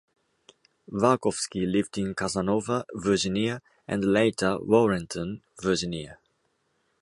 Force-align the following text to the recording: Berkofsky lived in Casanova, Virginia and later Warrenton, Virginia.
Berkofsky 0.91 1.67
lived 1.71 1.95
in 1.99 2.15
Casanova, 2.15 2.87
Virginia 2.95 3.61
and 3.87 4.03
later 4.03 4.57
Warrenton, 4.59 5.43
Virginia. 5.61 6.17